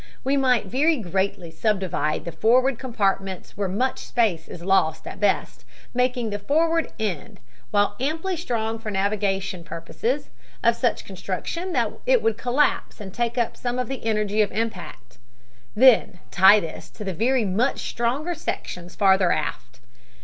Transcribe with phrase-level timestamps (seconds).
[0.23, 5.63] "We might very greatly subdivide the forward compartments, where much space is lost at best,
[5.93, 7.39] making the forward end,
[7.69, 10.31] while amply strong for navigation purposes,
[10.63, 14.51] of such construction that it would collapse and take up some of the energy of
[14.51, 15.19] impact;
[15.75, 19.81] then tie this to very much stronger sections farther aft.